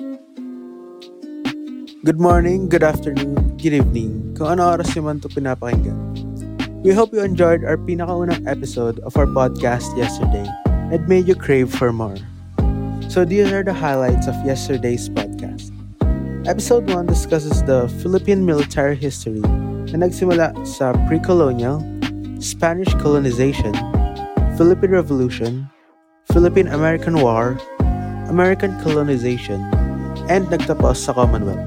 [0.00, 0.16] Good
[2.16, 5.92] morning, good afternoon, good evening, kung ano oras nyo man ito pinapakinggan.
[6.80, 10.48] We hope you enjoyed our pinakaunang episode of our podcast yesterday
[10.88, 12.16] and made you crave for more.
[13.12, 15.68] So these are the highlights of yesterday's podcast.
[16.48, 19.44] Episode 1 discusses the Philippine military history
[19.92, 21.84] na nagsimula sa pre-colonial,
[22.40, 23.76] Spanish colonization,
[24.56, 25.68] Philippine Revolution,
[26.32, 27.60] Philippine-American War,
[28.32, 29.60] American colonization,
[30.30, 31.58] and nagtapos sa Commonwealth.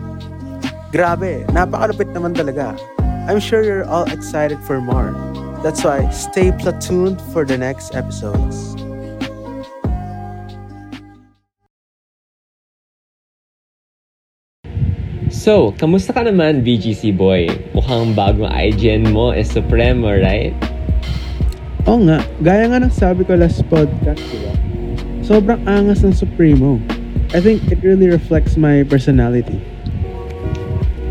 [0.95, 2.80] Grabe, napakalupit naman talaga.
[3.27, 5.12] I'm sure you're all excited for more.
[5.59, 8.80] That's why stay platooned for the next episodes.
[15.34, 17.52] So, kamusta ka naman, VGC boy?
[17.75, 20.55] Mukhang bagong IGN mo is Supremo, right?
[21.84, 24.55] Oo nga, gaya nga ng sabi ko last podcast, diba?
[25.20, 26.80] Sobrang angas ng Supremo.
[27.34, 29.58] I think it really reflects my personality.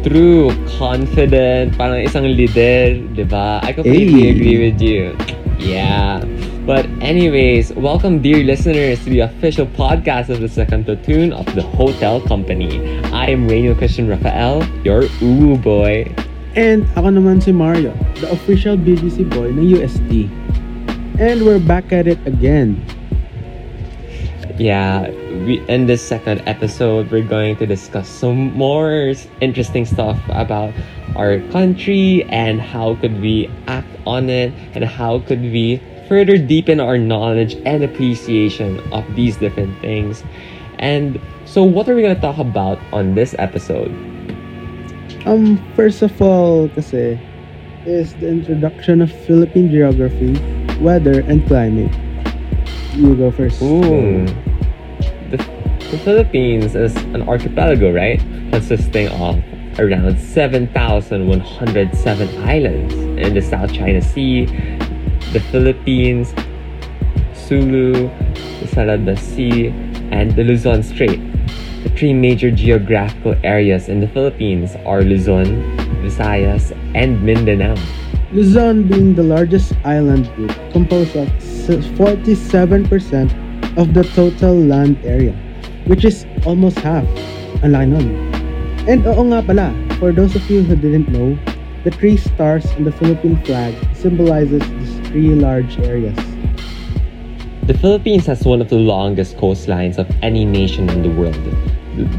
[0.06, 3.58] True, confident, parang isang leader, di ba?
[3.58, 4.34] I completely Hey.
[4.38, 5.18] agree with you.
[5.58, 6.22] Yeah.
[6.62, 11.66] But anyways, welcome dear listeners to the official podcast of the second platoon of the
[11.74, 12.78] Hotel Company.
[13.10, 16.06] I am Rainiel Christian Rafael, your Uwu boy.
[16.54, 20.30] And ako naman si Mario, the official BGC boy ng UST.
[21.18, 22.78] And we're back at it again.
[24.62, 25.10] Yeah,
[25.42, 29.10] we in this second episode we're going to discuss some more
[29.40, 30.70] interesting stuff about
[31.16, 36.78] our country and how could we act on it and how could we further deepen
[36.78, 40.22] our knowledge and appreciation of these different things.
[40.78, 43.90] And so what are we going to talk about on this episode?
[45.26, 47.18] Um, first of all, kasi,
[47.84, 50.38] is the introduction of Philippine geography,
[50.78, 51.90] weather, and climate.
[52.94, 53.60] You go first.
[53.60, 54.30] Ooh.
[55.92, 58.18] The, Philippines is an archipelago, right?
[58.50, 59.44] Consisting of
[59.78, 64.46] around 7,107 islands in the South China Sea,
[65.34, 66.32] the Philippines,
[67.34, 69.68] Sulu, the Salada Sea,
[70.10, 71.20] and the Luzon Strait.
[71.82, 77.76] The three major geographical areas in the Philippines are Luzon, Visayas, and Mindanao.
[78.32, 83.30] Luzon being the largest island group, composed of 47%
[83.76, 85.36] of the total land area,
[85.86, 87.06] which is almost half.
[87.62, 88.02] Ang laki.
[88.90, 91.38] And oo nga pala, for those of you who didn't know,
[91.84, 96.18] the three stars in the Philippine flag symbolizes these three large areas.
[97.66, 101.38] The Philippines has one of the longest coastlines of any nation in the world.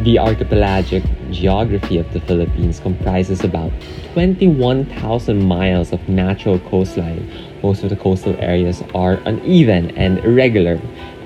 [0.03, 3.71] The archipelagic geography of the Philippines comprises about
[4.13, 7.27] 21,000 miles of natural coastline.
[7.61, 10.79] Most of the coastal areas are uneven and irregular,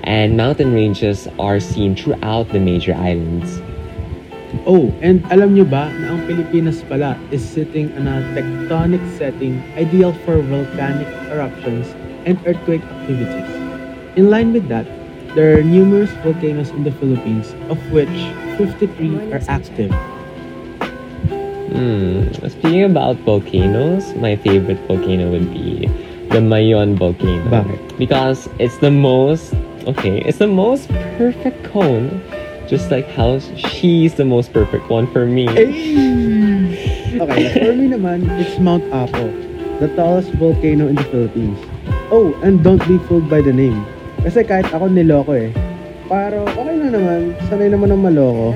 [0.08, 3.60] and mountain ranges are seen throughout the major islands.
[4.64, 9.60] Oh, and alam nyo ba na ang Pilipinas pala is sitting on a tectonic setting
[9.76, 11.92] ideal for volcanic eruptions
[12.24, 13.52] and earthquake activities.
[14.16, 14.88] In line with that,
[15.36, 18.08] there are numerous volcanoes in the Philippines, of which
[18.56, 19.92] 53 are active.
[21.68, 22.32] Hmm.
[22.48, 25.84] Speaking about volcanoes, my favorite volcano would be
[26.32, 27.44] the Mayon volcano.
[27.52, 28.00] Bakit?
[28.00, 29.52] Because it's the most
[29.86, 32.22] okay, it's the most perfect cone.
[32.68, 35.48] Just like how she's the most perfect one for me.
[35.48, 39.32] Okay, for me naman, it's Mount Apo,
[39.80, 41.56] the tallest volcano in the Philippines.
[42.12, 43.80] Oh, and don't be fooled by the name.
[44.20, 45.48] Kasi kahit ako niloko eh.
[46.08, 48.52] Pero okay na naman, sanay naman ng maloko.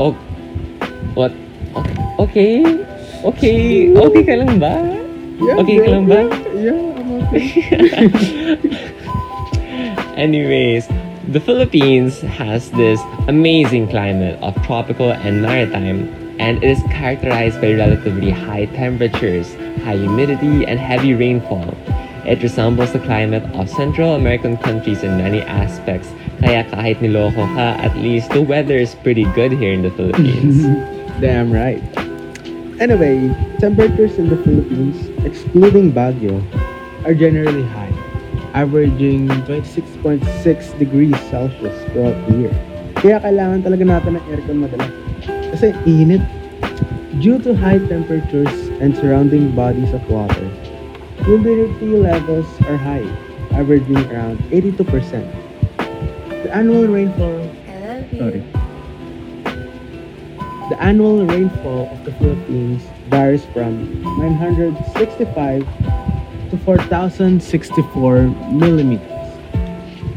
[0.00, 0.12] Oh,
[1.12, 1.32] what?
[2.16, 2.64] Okay,
[3.20, 4.80] okay, okay ka lang ba?
[5.36, 5.92] Yeah, Okay ka bro.
[5.92, 6.20] lang ba?
[6.56, 7.44] Yeah, I'm okay.
[10.16, 10.88] Anyways,
[11.28, 16.08] the Philippines has this amazing climate of tropical and maritime,
[16.40, 19.52] and it is characterized by relatively high temperatures,
[19.84, 21.76] high humidity, and heavy rainfall.
[22.24, 26.08] It resembles the climate of Central American countries in many aspects,
[26.40, 30.64] kaya kahit niloko ka, at least the weather is pretty good here in the Philippines.
[31.20, 31.84] Damn right.
[32.80, 33.28] Anyway,
[33.60, 34.96] temperatures in the Philippines,
[35.28, 36.40] excluding Baguio,
[37.04, 37.85] are generally high,
[38.56, 40.24] averaging 26.6
[40.80, 42.54] degrees Celsius throughout the year.
[42.96, 44.92] Kaya kailangan talaga natin ng aircon madalas.
[45.52, 46.24] Kasi init.
[47.20, 50.48] Due to high temperatures and surrounding bodies of water,
[51.24, 53.04] humidity levels are high,
[53.56, 54.80] averaging around 82%.
[56.44, 57.44] The annual rainfall
[58.16, 58.44] Sorry.
[60.68, 65.64] The annual rainfall of the Philippines varies from 965
[66.50, 68.22] to 4,064
[68.52, 69.16] millimeters.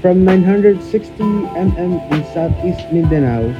[0.02, 3.52] from 960 mm in southeast Mindanao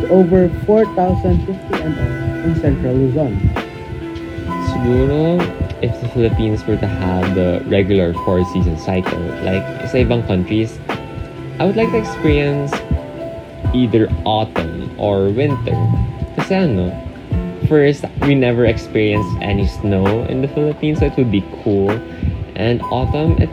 [0.00, 3.38] to over 4,050 mm in central Luzon.
[4.74, 5.38] Siguro,
[5.82, 10.78] if the Philippines were to have the regular four-season cycle, like sa ibang countries,
[11.62, 12.74] I would like to experience
[13.70, 15.78] either autumn or winter.
[16.34, 16.90] Kasi ano,
[17.66, 21.90] first, we never experienced any snow in the Philippines, so it would be cool.
[22.54, 23.50] And autumn, it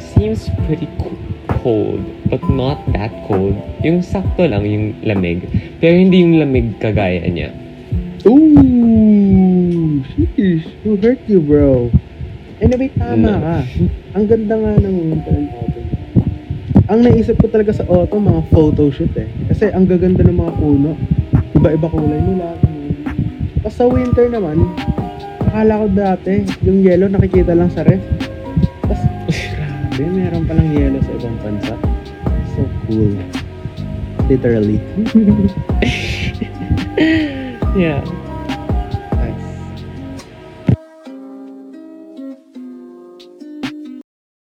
[0.00, 1.16] seems pretty co-
[1.60, 2.00] cold,
[2.30, 3.56] but not that cold.
[3.84, 5.44] Yung sakto lang yung lamig,
[5.80, 7.52] pero hindi yung lamig kagaya niya.
[8.26, 10.02] Ooh,
[10.34, 10.66] sheesh.
[10.82, 11.90] Who hurt you, bro?
[12.58, 13.38] Anyway, tama No.
[13.38, 13.56] ka.
[14.18, 15.86] Ang ganda nga ng winter and autumn.
[16.88, 19.28] Ang naisip ko talaga sa autumn, mga photo shoot eh.
[19.46, 20.96] Kasi ang gaganda ng mga puno.
[21.54, 22.67] Iba-iba kulay nila.
[23.68, 24.64] Tapos sa winter naman,
[25.44, 28.00] akala ko dati, yung yellow nakikita lang sa ref.
[28.80, 28.96] Tapos,
[29.28, 31.76] grabe, meron palang yellow sa ibang bansa.
[32.56, 33.12] So cool.
[34.32, 34.80] Literally.
[37.76, 38.02] Yeah.